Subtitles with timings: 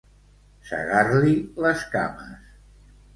[0.69, 2.49] Segar-li les cames.